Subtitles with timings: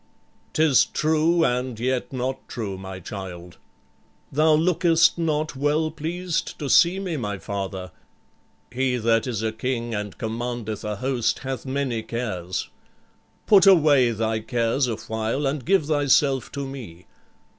[0.53, 3.57] "'Tis true and yet not true, my child."
[4.31, 7.91] "Thou lookest not well pleased to see me, my father."
[8.71, 12.69] "He that is a king and commandeth a host hath many cares."
[13.45, 17.05] "Put away thy cares awhile and give thyself to me."